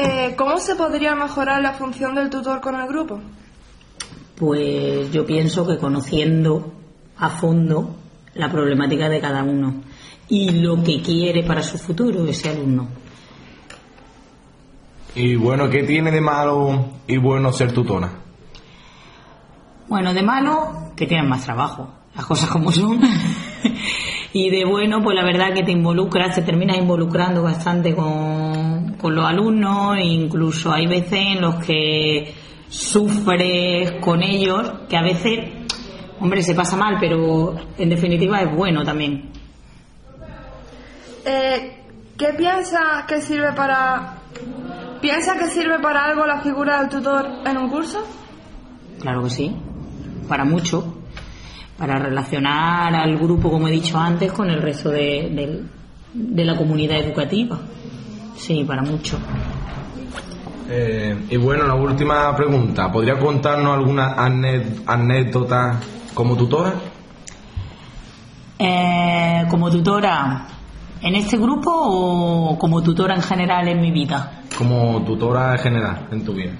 Eh, 0.00 0.34
¿Cómo 0.36 0.58
se 0.58 0.76
podría 0.76 1.16
mejorar 1.16 1.60
la 1.60 1.72
función 1.72 2.14
del 2.14 2.30
tutor 2.30 2.60
con 2.60 2.76
el 2.76 2.86
grupo? 2.86 3.18
Pues 4.36 5.10
yo 5.10 5.26
pienso 5.26 5.66
que 5.66 5.76
conociendo 5.76 6.72
a 7.16 7.30
fondo 7.30 7.96
la 8.34 8.48
problemática 8.48 9.08
de 9.08 9.20
cada 9.20 9.42
uno 9.42 9.82
y 10.28 10.50
lo 10.60 10.84
que 10.84 11.02
quiere 11.02 11.42
para 11.42 11.64
su 11.64 11.78
futuro 11.78 12.24
ese 12.26 12.50
alumno. 12.50 12.86
Y 15.16 15.34
bueno, 15.34 15.68
¿qué 15.68 15.82
tiene 15.82 16.12
de 16.12 16.20
malo 16.20 16.90
y 17.08 17.16
bueno 17.16 17.52
ser 17.52 17.72
tutora? 17.72 18.08
Bueno, 19.88 20.14
de 20.14 20.22
malo, 20.22 20.92
que 20.94 21.06
tienes 21.06 21.28
más 21.28 21.44
trabajo, 21.44 21.88
las 22.14 22.24
cosas 22.24 22.48
como 22.50 22.70
son. 22.70 23.00
y 24.32 24.50
de 24.50 24.64
bueno, 24.64 25.02
pues 25.02 25.16
la 25.16 25.24
verdad 25.24 25.52
que 25.54 25.64
te 25.64 25.72
involucras, 25.72 26.36
te 26.36 26.42
terminas 26.42 26.76
involucrando 26.76 27.42
bastante 27.42 27.96
con, 27.96 28.67
con 29.00 29.14
los 29.14 29.24
alumnos, 29.24 29.96
incluso 30.02 30.72
hay 30.72 30.86
veces 30.86 31.12
en 31.12 31.40
los 31.40 31.56
que 31.64 32.34
sufres 32.68 33.92
con 34.00 34.22
ellos, 34.22 34.72
que 34.88 34.96
a 34.96 35.02
veces, 35.02 35.50
hombre, 36.20 36.42
se 36.42 36.54
pasa 36.54 36.76
mal, 36.76 36.96
pero 37.00 37.54
en 37.78 37.88
definitiva 37.88 38.42
es 38.42 38.54
bueno 38.54 38.82
también. 38.84 39.30
Eh, 41.24 41.78
¿Qué 42.16 42.34
piensa 42.36 43.04
que 43.06 43.20
sirve 43.20 43.52
para... 43.52 44.14
¿Piensa 45.00 45.38
que 45.38 45.48
sirve 45.48 45.78
para 45.78 46.04
algo 46.04 46.26
la 46.26 46.40
figura 46.40 46.80
del 46.80 46.88
tutor 46.88 47.24
en 47.46 47.56
un 47.56 47.68
curso? 47.68 48.04
Claro 49.00 49.22
que 49.22 49.30
sí, 49.30 49.56
para 50.26 50.44
mucho, 50.44 50.98
para 51.78 52.00
relacionar 52.00 52.92
al 52.96 53.16
grupo, 53.16 53.48
como 53.48 53.68
he 53.68 53.70
dicho 53.70 53.96
antes, 53.96 54.32
con 54.32 54.50
el 54.50 54.60
resto 54.60 54.90
de, 54.90 55.62
de 56.12 56.44
la 56.44 56.56
comunidad 56.56 56.98
educativa. 56.98 57.60
Sí, 58.38 58.64
para 58.64 58.82
mucho. 58.82 59.18
Eh, 60.70 61.26
y 61.30 61.36
bueno, 61.36 61.66
la 61.66 61.74
última 61.74 62.34
pregunta. 62.36 62.90
¿Podría 62.90 63.18
contarnos 63.18 63.76
alguna 63.76 64.14
anécdota 64.14 65.80
como 66.14 66.36
tutora? 66.36 66.74
Eh, 68.58 69.44
como 69.50 69.70
tutora, 69.70 70.46
¿en 71.00 71.14
este 71.14 71.36
grupo 71.36 71.70
o 71.72 72.58
como 72.58 72.82
tutora 72.82 73.14
en 73.14 73.22
general 73.22 73.68
en 73.68 73.80
mi 73.80 73.90
vida? 73.90 74.42
Como 74.56 75.02
tutora 75.04 75.52
en 75.52 75.58
general 75.58 76.08
en 76.10 76.24
tu 76.24 76.32
vida. 76.32 76.52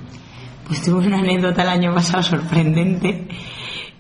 Pues 0.66 0.82
tuve 0.82 1.06
una 1.06 1.18
anécdota 1.18 1.62
el 1.62 1.68
año 1.68 1.94
pasado 1.94 2.22
sorprendente. 2.22 3.28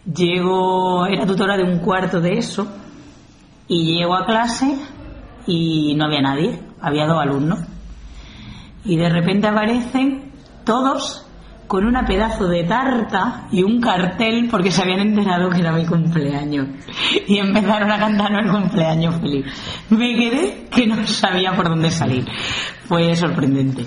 Llego, 0.04 1.06
era 1.06 1.26
tutora 1.26 1.56
de 1.56 1.64
un 1.64 1.78
cuarto 1.78 2.20
de 2.20 2.38
eso 2.38 2.66
y 3.68 3.98
llego 3.98 4.14
a 4.14 4.24
clase 4.24 4.76
y 5.46 5.94
no 5.96 6.06
había 6.06 6.22
nadie, 6.22 6.60
había 6.80 7.06
dos 7.06 7.20
alumnos 7.20 7.60
y 8.84 8.96
de 8.96 9.08
repente 9.08 9.46
aparecen 9.46 10.32
todos 10.64 11.24
con 11.66 11.84
una 11.84 12.06
pedazo 12.06 12.48
de 12.48 12.64
tarta 12.64 13.46
y 13.52 13.62
un 13.62 13.80
cartel 13.80 14.48
porque 14.50 14.70
se 14.70 14.82
habían 14.82 15.00
enterado 15.00 15.50
que 15.50 15.60
era 15.60 15.72
mi 15.72 15.84
cumpleaños 15.84 16.66
y 17.26 17.38
empezaron 17.38 17.92
a 17.92 17.98
cantarnos 17.98 18.44
el 18.44 18.50
cumpleaños 18.50 19.16
feliz. 19.20 19.44
Me 19.90 20.14
quedé 20.16 20.68
que 20.70 20.86
no 20.86 21.06
sabía 21.06 21.54
por 21.54 21.68
dónde 21.68 21.90
salir. 21.90 22.26
Fue 22.86 23.14
sorprendente. 23.14 23.84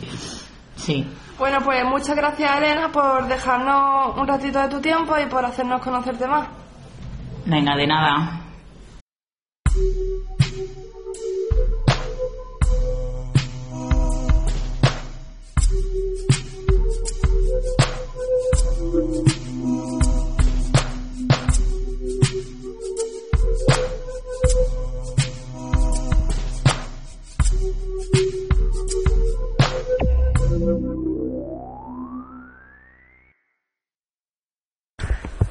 Sí. 0.75 1.07
Bueno, 1.39 1.57
pues 1.63 1.83
muchas 1.83 2.15
gracias 2.15 2.55
Elena 2.55 2.91
por 2.91 3.27
dejarnos 3.27 4.15
un 4.15 4.27
ratito 4.27 4.61
de 4.61 4.69
tu 4.69 4.79
tiempo 4.79 5.15
y 5.17 5.27
por 5.27 5.43
hacernos 5.43 5.81
conocerte 5.81 6.27
más. 6.27 6.47
Venga, 7.47 7.75
de 7.75 7.87
nada. 7.87 8.41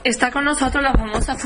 Está 0.02 0.30
con 0.30 0.44
nosotros 0.44 0.82
la 0.82 0.94
famosa 0.94 1.36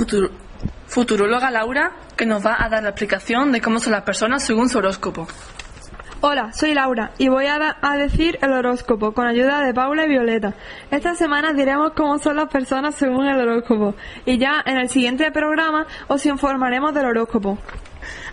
futuróloga 0.87 1.51
Laura, 1.51 1.91
que 2.17 2.25
nos 2.25 2.47
va 2.47 2.57
a 2.57 2.69
dar 2.69 2.85
la 2.85 2.91
explicación 2.91 3.51
de 3.51 3.61
cómo 3.61 3.81
son 3.81 3.95
las 3.95 4.03
personas 4.03 4.45
según 4.45 4.69
su 4.69 4.79
horóscopo. 4.79 5.27
Hola, 6.21 6.53
soy 6.53 6.73
Laura 6.73 7.11
y 7.19 7.27
voy 7.27 7.47
a, 7.47 7.77
a, 7.83 7.97
decir 7.97 8.39
el 8.41 8.53
horóscopo 8.53 9.13
con 9.13 9.27
ayuda 9.27 9.61
de 9.63 9.75
Paula 9.75 10.07
y 10.07 10.09
Violeta. 10.09 10.55
Esta 10.93 11.17
semana 11.17 11.53
diremos 11.53 11.95
cómo 11.97 12.19
son 12.21 12.37
las 12.37 12.49
personas 12.49 12.95
según 12.95 13.27
el 13.27 13.41
horóscopo 13.41 13.97
y 14.25 14.39
ya 14.39 14.63
en 14.65 14.79
el 14.79 14.89
siguiente 14.89 15.33
programa 15.33 15.89
os 16.07 16.25
informaremos 16.25 16.95
del 16.95 17.07
horóscopo. 17.07 17.59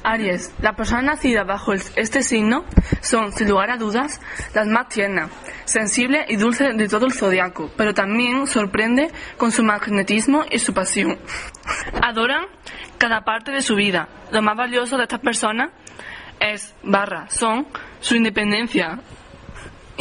Aries, 0.03 0.53
las 0.61 0.75
personas 0.75 1.05
nacidas 1.05 1.45
bajo 1.45 1.73
este 1.73 2.23
signo 2.23 2.65
son, 3.01 3.31
sin 3.31 3.49
lugar 3.49 3.71
a 3.71 3.77
dudas, 3.77 4.19
las 4.53 4.67
más 4.67 4.89
tiernas. 4.89 5.29
sensible 5.65 6.25
y 6.27 6.35
dulce 6.35 6.73
de 6.73 6.87
todo 6.87 7.05
el 7.05 7.13
zodiaco, 7.13 7.71
pero 7.77 7.93
también 7.93 8.47
sorprende 8.47 9.11
con 9.37 9.51
su 9.51 9.63
magnetismo 9.63 10.43
y 10.49 10.59
su 10.59 10.73
pasión. 10.73 11.17
Adoran 12.01 12.45
cada 12.97 13.21
parte 13.21 13.51
de 13.51 13.61
su 13.61 13.75
vida. 13.75 14.09
Lo 14.31 14.41
más 14.41 14.57
valioso 14.57 14.97
de 14.97 15.03
estas 15.03 15.21
personas 15.21 15.71
es, 16.39 16.75
barra, 16.83 17.29
son 17.29 17.67
su 17.99 18.15
independencia, 18.15 18.99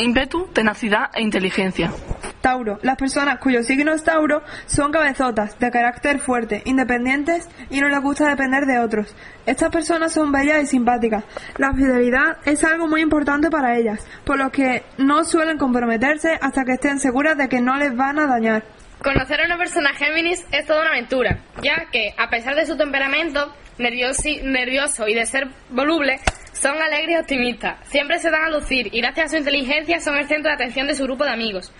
ímpetu, 0.00 0.48
tenacidad 0.52 1.10
e 1.14 1.22
inteligencia. 1.22 1.92
Tauro. 2.40 2.78
Las 2.82 2.96
personas 2.96 3.38
cuyo 3.38 3.62
signo 3.62 3.92
es 3.92 4.02
Tauro 4.02 4.42
son 4.66 4.92
cabezotas, 4.92 5.58
de 5.58 5.70
carácter 5.70 6.18
fuerte, 6.20 6.62
independientes 6.64 7.48
y 7.68 7.80
no 7.80 7.88
les 7.88 8.00
gusta 8.00 8.28
depender 8.28 8.64
de 8.64 8.78
otros. 8.78 9.14
Estas 9.44 9.70
personas 9.70 10.12
son 10.12 10.32
bellas 10.32 10.62
y 10.62 10.66
simpáticas. 10.66 11.24
La 11.58 11.72
fidelidad 11.72 12.38
es 12.44 12.64
algo 12.64 12.88
muy 12.88 13.02
importante 13.02 13.50
para 13.50 13.76
ellas, 13.76 14.06
por 14.24 14.38
lo 14.38 14.50
que 14.50 14.84
no 14.96 15.24
suelen 15.24 15.58
comprometerse 15.58 16.38
hasta 16.40 16.64
que 16.64 16.72
estén 16.72 16.98
seguras 16.98 17.36
de 17.36 17.48
que 17.48 17.60
no 17.60 17.76
les 17.76 17.94
van 17.94 18.18
a 18.18 18.26
dañar. 18.26 18.64
Conocer 19.02 19.40
a 19.40 19.46
una 19.46 19.56
persona 19.56 19.94
Géminis 19.94 20.44
es 20.52 20.66
toda 20.66 20.82
una 20.82 20.90
aventura, 20.90 21.38
ya 21.62 21.86
que, 21.90 22.14
a 22.18 22.28
pesar 22.28 22.54
de 22.54 22.66
su 22.66 22.76
temperamento 22.76 23.52
nervioso 23.78 25.08
y 25.08 25.14
de 25.14 25.24
ser 25.24 25.48
voluble, 25.70 26.20
son 26.60 26.80
alegres 26.80 27.16
y 27.16 27.20
optimistas. 27.20 27.78
Siempre 27.88 28.18
se 28.18 28.30
dan 28.30 28.44
a 28.44 28.50
lucir 28.50 28.88
y 28.92 29.00
gracias 29.00 29.26
a 29.26 29.28
su 29.30 29.36
inteligencia 29.38 30.00
son 30.00 30.16
el 30.16 30.26
centro 30.28 30.50
de 30.50 30.54
atención 30.54 30.86
de 30.86 30.94
su 30.94 31.04
grupo 31.04 31.24
de 31.24 31.30
amigos. 31.30 31.72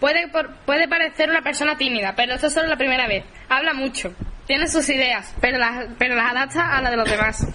Puede, 0.00 0.28
puede 0.66 0.88
parecer 0.88 1.30
una 1.30 1.42
persona 1.42 1.76
tímida, 1.76 2.14
pero 2.16 2.34
eso 2.34 2.48
es 2.48 2.52
solo 2.52 2.66
la 2.68 2.76
primera 2.76 3.06
vez. 3.06 3.24
Habla 3.48 3.72
mucho, 3.74 4.12
tiene 4.46 4.66
sus 4.66 4.88
ideas, 4.90 5.34
pero 5.40 5.58
las, 5.58 5.86
pero 5.98 6.14
las 6.14 6.30
adapta 6.32 6.76
a 6.76 6.82
las 6.82 6.90
de 6.90 6.96
los 6.96 7.10
demás. 7.10 7.46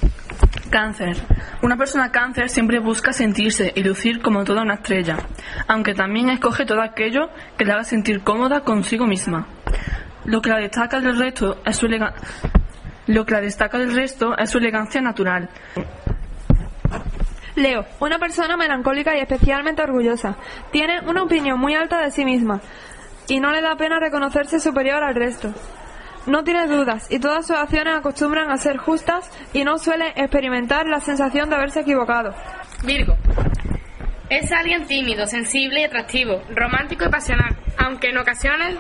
Cáncer. 0.71 1.17
Una 1.61 1.75
persona 1.77 2.11
cáncer 2.11 2.47
siempre 2.49 2.79
busca 2.79 3.11
sentirse 3.11 3.73
y 3.75 3.83
lucir 3.83 4.21
como 4.21 4.43
toda 4.43 4.61
una 4.61 4.75
estrella, 4.75 5.17
aunque 5.67 5.93
también 5.93 6.29
escoge 6.29 6.65
todo 6.65 6.81
aquello 6.81 7.29
que 7.57 7.65
le 7.65 7.73
haga 7.73 7.83
sentir 7.83 8.21
cómoda 8.23 8.61
consigo 8.61 9.05
misma. 9.05 9.47
Lo 10.25 10.41
que 10.41 10.49
la 10.49 10.57
destaca 10.59 10.99
del 10.99 11.17
resto 11.17 11.61
es 11.65 11.75
su 11.75 11.87
elega- 11.87 12.13
Lo 13.07 13.25
que 13.25 13.33
la 13.33 13.41
destaca 13.41 13.77
del 13.79 13.95
resto 13.95 14.37
es 14.37 14.49
su 14.49 14.59
elegancia 14.59 15.01
natural. 15.01 15.49
Leo, 17.55 17.85
una 17.99 18.19
persona 18.19 18.55
melancólica 18.57 19.15
y 19.15 19.19
especialmente 19.19 19.81
orgullosa. 19.81 20.37
Tiene 20.71 21.01
una 21.01 21.23
opinión 21.23 21.59
muy 21.59 21.75
alta 21.75 21.99
de 21.99 22.11
sí 22.11 22.23
misma 22.25 22.61
y 23.27 23.39
no 23.39 23.51
le 23.51 23.61
da 23.61 23.75
pena 23.75 23.99
reconocerse 23.99 24.59
superior 24.59 25.03
al 25.03 25.15
resto. 25.15 25.53
No 26.25 26.43
tiene 26.43 26.67
dudas 26.67 27.07
y 27.11 27.19
todas 27.19 27.47
sus 27.47 27.55
acciones 27.55 27.95
acostumbran 27.95 28.51
a 28.51 28.57
ser 28.57 28.77
justas 28.77 29.29
y 29.53 29.63
no 29.63 29.77
suele 29.77 30.09
experimentar 30.15 30.87
la 30.87 30.99
sensación 30.99 31.49
de 31.49 31.55
haberse 31.55 31.81
equivocado. 31.81 32.33
Virgo. 32.83 33.15
Es 34.29 34.51
alguien 34.51 34.85
tímido, 34.85 35.25
sensible 35.25 35.81
y 35.81 35.83
atractivo, 35.85 36.41
romántico 36.55 37.05
y 37.05 37.09
pasional, 37.09 37.57
aunque 37.77 38.09
en 38.09 38.17
ocasiones 38.19 38.77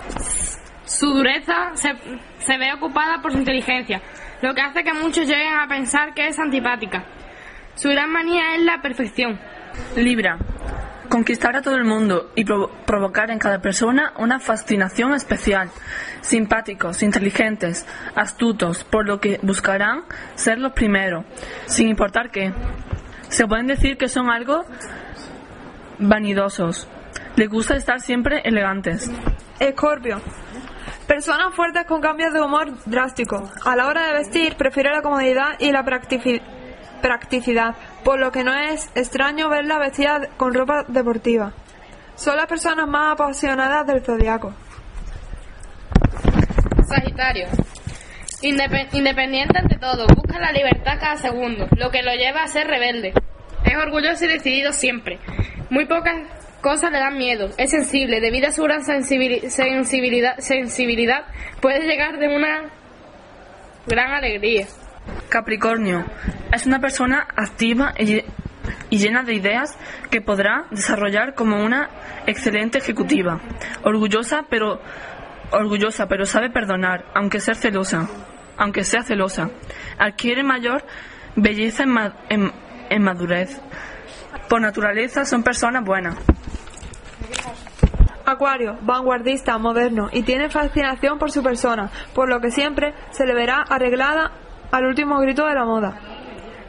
su 0.83 1.07
dureza 1.07 1.71
se, 1.73 1.89
se 2.37 2.57
ve 2.57 2.71
ocupada 2.73 3.19
por 3.21 3.31
su 3.31 3.39
inteligencia, 3.39 4.01
lo 4.41 4.53
que 4.53 4.61
hace 4.61 4.83
que 4.83 4.93
muchos 4.93 5.27
lleguen 5.27 5.53
a 5.53 5.67
pensar 5.67 6.13
que 6.13 6.27
es 6.27 6.37
antipática. 6.37 7.03
Su 7.79 7.87
gran 7.87 8.11
manía 8.11 8.55
es 8.55 8.63
la 8.63 8.81
perfección. 8.81 9.39
Libra. 9.95 10.37
Conquistar 11.07 11.55
a 11.55 11.61
todo 11.61 11.75
el 11.75 11.85
mundo 11.85 12.29
y 12.35 12.43
provo- 12.43 12.69
provocar 12.85 13.31
en 13.31 13.39
cada 13.39 13.59
persona 13.61 14.11
una 14.17 14.39
fascinación 14.41 15.13
especial. 15.13 15.69
Simpáticos, 16.19 17.01
inteligentes, 17.03 17.87
astutos, 18.15 18.83
por 18.83 19.07
lo 19.07 19.21
que 19.21 19.39
buscarán 19.41 20.03
ser 20.35 20.59
los 20.59 20.73
primeros, 20.73 21.23
sin 21.67 21.87
importar 21.87 22.29
qué. 22.31 22.51
Se 23.29 23.47
pueden 23.47 23.67
decir 23.67 23.97
que 23.97 24.09
son 24.09 24.29
algo 24.29 24.65
vanidosos. 25.99 26.87
Les 27.37 27.47
gusta 27.49 27.75
estar 27.77 28.01
siempre 28.01 28.41
elegantes. 28.43 29.09
Escorpio. 29.59 30.21
Personas 31.07 31.55
fuertes 31.55 31.85
con 31.85 32.01
cambios 32.01 32.33
de 32.33 32.41
humor 32.41 32.71
drásticos. 32.85 33.49
A 33.65 33.75
la 33.77 33.87
hora 33.87 34.05
de 34.07 34.13
vestir 34.13 34.55
prefiere 34.57 34.91
la 34.91 35.01
comodidad 35.01 35.55
y 35.59 35.71
la 35.71 35.83
practici- 35.85 36.41
practicidad, 37.01 37.75
por 38.03 38.19
lo 38.19 38.31
que 38.31 38.43
no 38.43 38.53
es 38.53 38.89
extraño 38.95 39.49
verla 39.49 39.77
vestida 39.79 40.21
con 40.37 40.53
ropa 40.53 40.85
deportiva. 40.87 41.53
Son 42.15 42.35
las 42.35 42.47
personas 42.47 42.87
más 42.87 43.13
apasionadas 43.13 43.85
del 43.87 44.01
zodiaco. 44.03 44.53
Sagitario. 46.87 47.47
Indepe- 48.41 48.87
independiente 48.93 49.57
ante 49.57 49.77
todo, 49.77 50.05
busca 50.15 50.39
la 50.39 50.51
libertad 50.51 50.97
cada 50.99 51.17
segundo, 51.17 51.67
lo 51.77 51.91
que 51.91 52.01
lo 52.03 52.13
lleva 52.13 52.43
a 52.43 52.47
ser 52.47 52.67
rebelde. 52.67 53.13
Es 53.65 53.75
orgulloso 53.77 54.25
y 54.25 54.29
decidido 54.29 54.71
siempre. 54.71 55.19
Muy 55.69 55.85
pocas 55.85 56.15
cosas 56.61 56.91
le 56.91 56.99
dan 56.99 57.17
miedo. 57.17 57.49
Es 57.57 57.71
sensible, 57.71 58.21
debido 58.21 58.47
a 58.47 58.51
su 58.51 58.63
gran 58.63 58.81
sensibili- 58.83 59.49
sensibilidad, 59.49 60.37
sensibilidad 60.39 61.25
puede 61.61 61.81
llegar 61.85 62.17
de 62.17 62.27
una 62.33 62.63
gran 63.87 64.11
alegría. 64.13 64.65
Capricornio. 65.29 66.05
Es 66.51 66.65
una 66.65 66.79
persona 66.79 67.27
activa 67.35 67.93
y 67.97 68.05
lle- 68.05 68.25
y 68.89 68.97
llena 68.99 69.23
de 69.23 69.33
ideas 69.33 69.77
que 70.09 70.21
podrá 70.21 70.65
desarrollar 70.71 71.33
como 71.33 71.63
una 71.63 71.89
excelente 72.27 72.77
ejecutiva. 72.77 73.39
Orgullosa, 73.83 74.45
pero 74.49 74.81
orgullosa, 75.51 76.07
pero 76.07 76.25
sabe 76.25 76.49
perdonar, 76.49 77.05
aunque 77.15 77.39
sea 77.39 77.55
celosa, 77.55 78.07
aunque 78.57 78.83
sea 78.83 79.03
celosa. 79.03 79.49
Adquiere 79.97 80.43
mayor 80.43 80.83
belleza 81.35 81.83
en- 82.29 82.51
en 82.89 83.03
madurez. 83.03 83.59
Por 84.47 84.61
naturaleza 84.61 85.25
son 85.25 85.43
personas 85.43 85.83
buenas. 85.83 86.15
Acuario, 88.25 88.77
vanguardista, 88.81 89.57
moderno 89.57 90.09
y 90.11 90.21
tiene 90.21 90.49
fascinación 90.49 91.17
por 91.17 91.31
su 91.31 91.41
persona, 91.41 91.89
por 92.13 92.29
lo 92.29 92.39
que 92.39 92.51
siempre 92.51 92.93
se 93.09 93.25
le 93.25 93.33
verá 93.33 93.63
arreglada 93.67 94.31
al 94.71 94.85
último 94.85 95.19
grito 95.19 95.45
de 95.45 95.53
la 95.53 95.65
moda. 95.65 95.99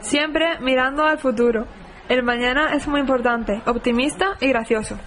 Siempre 0.00 0.58
mirando 0.60 1.04
al 1.04 1.18
futuro. 1.18 1.66
El 2.08 2.22
mañana 2.22 2.74
es 2.74 2.88
muy 2.88 3.00
importante, 3.00 3.62
optimista 3.66 4.36
y 4.40 4.48
gracioso. 4.48 4.98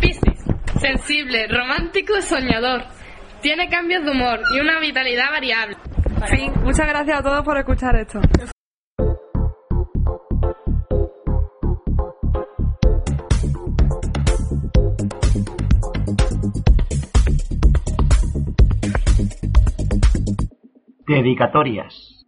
Piscis. 0.00 0.44
Sensible, 0.80 1.46
romántico 1.46 2.16
y 2.16 2.22
soñador. 2.22 2.82
Tiene 3.40 3.68
cambios 3.68 4.04
de 4.04 4.10
humor 4.10 4.40
y 4.54 4.60
una 4.60 4.80
vitalidad 4.80 5.30
variable. 5.30 5.76
Fin. 6.26 6.52
Muchas 6.62 6.88
gracias 6.88 7.20
a 7.20 7.22
todos 7.22 7.44
por 7.44 7.56
escuchar 7.56 7.96
esto. 7.96 8.20
Dedicatorias. 21.06 22.19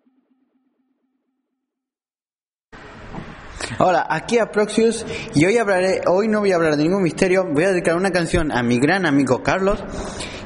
Hola, 3.84 4.06
aquí 4.08 4.38
a 4.38 4.46
Proxius 4.46 5.04
y 5.34 5.44
hoy 5.44 5.58
hablaré, 5.58 6.02
hoy 6.06 6.28
no 6.28 6.38
voy 6.38 6.52
a 6.52 6.54
hablar 6.54 6.76
de 6.76 6.84
ningún 6.84 7.02
misterio, 7.02 7.48
voy 7.52 7.64
a 7.64 7.70
dedicar 7.70 7.96
una 7.96 8.12
canción 8.12 8.52
a 8.52 8.62
mi 8.62 8.78
gran 8.78 9.06
amigo 9.06 9.42
Carlos, 9.42 9.82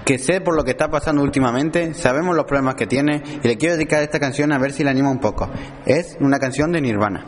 que 0.07 0.18
sé 0.18 0.40
por 0.40 0.57
lo 0.57 0.64
que 0.64 0.70
está 0.70 0.88
pasando 0.88 1.20
últimamente, 1.20 1.92
sabemos 1.92 2.35
los 2.35 2.46
problemas 2.46 2.77
que 2.77 2.87
tiene 2.87 3.22
y 3.42 3.46
le 3.46 3.59
quiero 3.59 3.75
dedicar 3.75 4.03
esta 4.03 4.18
canción 4.18 4.53
a 4.53 4.59
ver 4.59 4.72
si 4.72 4.85
le 4.85 4.88
anima 4.88 5.11
un 5.11 5.20
poco. 5.20 5.51
Es 5.85 6.16
una 6.18 6.38
canción 6.38 6.72
de 6.72 6.81
Nirvana. 6.81 7.27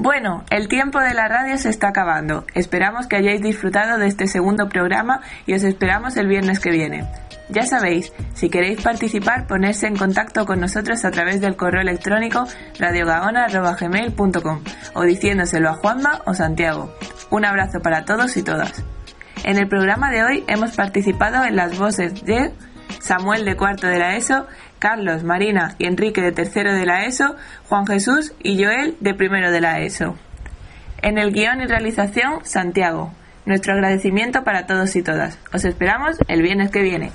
Bueno, 0.00 0.44
el 0.50 0.68
tiempo 0.68 1.00
de 1.00 1.12
la 1.12 1.26
radio 1.26 1.58
se 1.58 1.70
está 1.70 1.88
acabando. 1.88 2.46
Esperamos 2.54 3.08
que 3.08 3.16
hayáis 3.16 3.42
disfrutado 3.42 3.98
de 3.98 4.06
este 4.06 4.28
segundo 4.28 4.68
programa 4.68 5.22
y 5.44 5.54
os 5.54 5.64
esperamos 5.64 6.16
el 6.16 6.28
viernes 6.28 6.60
que 6.60 6.70
viene. 6.70 7.04
Ya 7.48 7.64
sabéis, 7.64 8.12
si 8.32 8.48
queréis 8.48 8.80
participar, 8.80 9.48
ponerse 9.48 9.88
en 9.88 9.96
contacto 9.96 10.46
con 10.46 10.60
nosotros 10.60 11.04
a 11.04 11.10
través 11.10 11.40
del 11.40 11.56
correo 11.56 11.80
electrónico 11.80 12.46
radiogaona.gmail.com 12.78 14.60
o 14.94 15.02
diciéndoselo 15.02 15.70
a 15.70 15.74
Juanma 15.74 16.22
o 16.26 16.32
Santiago. 16.32 16.94
Un 17.30 17.44
abrazo 17.44 17.80
para 17.80 18.04
todos 18.04 18.36
y 18.36 18.44
todas. 18.44 18.84
En 19.42 19.58
el 19.58 19.66
programa 19.66 20.12
de 20.12 20.22
hoy 20.22 20.44
hemos 20.46 20.76
participado 20.76 21.44
en 21.44 21.56
las 21.56 21.76
voces 21.76 22.24
de 22.24 22.54
Samuel 23.00 23.44
de 23.44 23.56
cuarto 23.56 23.88
de 23.88 23.98
la 23.98 24.14
ESO, 24.14 24.46
Carlos, 24.78 25.24
Marina 25.24 25.74
y 25.78 25.86
Enrique 25.86 26.20
de 26.20 26.32
tercero 26.32 26.72
de 26.72 26.86
la 26.86 27.04
ESO, 27.04 27.36
Juan 27.68 27.86
Jesús 27.86 28.32
y 28.42 28.62
Joel 28.62 28.96
de 29.00 29.14
primero 29.14 29.50
de 29.50 29.60
la 29.60 29.80
ESO. 29.80 30.16
En 31.02 31.18
el 31.18 31.32
guion 31.32 31.60
y 31.60 31.66
realización, 31.66 32.44
Santiago. 32.44 33.12
Nuestro 33.46 33.72
agradecimiento 33.72 34.44
para 34.44 34.66
todos 34.66 34.94
y 34.96 35.02
todas. 35.02 35.38
Os 35.52 35.64
esperamos 35.64 36.18
el 36.28 36.42
viernes 36.42 36.70
que 36.70 36.82
viene. 36.82 37.12